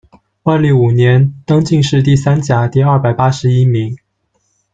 [0.41, 3.95] 万历五年，登进士第三甲第二百一十八名。